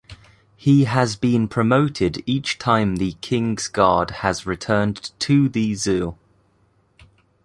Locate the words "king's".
3.21-3.67